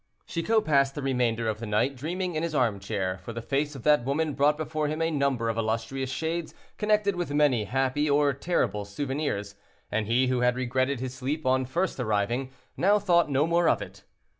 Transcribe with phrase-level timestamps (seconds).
[0.25, 3.83] Chicot passed the remainder of the night dreaming in his armchair, for the face of
[3.83, 8.33] that woman brought before him a number of illustrious shades connected with many happy or
[8.33, 9.53] terrible souvenirs,
[9.91, 13.79] and he who had regretted his sleep on first arriving, now thought no more of
[13.79, 14.03] it.